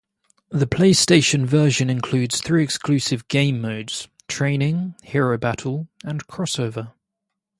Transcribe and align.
The 0.49 0.65
PlayStation 0.65 1.45
version 1.45 1.87
includes 1.87 2.41
three 2.41 2.63
exclusive 2.63 3.27
game 3.27 3.61
modes: 3.61 4.07
Training, 4.27 4.95
Hero 5.03 5.37
Battle, 5.37 5.89
and 6.03 6.25
Cross 6.25 6.57
Over. 6.57 6.93